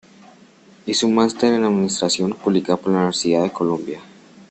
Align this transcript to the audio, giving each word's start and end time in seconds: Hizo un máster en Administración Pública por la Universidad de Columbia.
Hizo 0.87 1.05
un 1.05 1.13
máster 1.13 1.53
en 1.53 1.63
Administración 1.63 2.33
Pública 2.33 2.75
por 2.75 2.91
la 2.91 2.97
Universidad 3.01 3.43
de 3.43 3.51
Columbia. 3.51 3.99